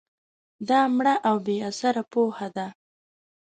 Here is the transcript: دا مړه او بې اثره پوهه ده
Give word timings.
دا 0.69 0.79
مړه 0.95 1.15
او 1.27 1.35
بې 1.45 1.55
اثره 1.69 2.03
پوهه 2.11 2.47
ده 2.55 2.67